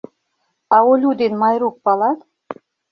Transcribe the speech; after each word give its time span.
—А 0.75 0.77
Олю 0.91 1.11
ден 1.19 1.33
Майрук 1.41 1.75
палат? 1.85 2.19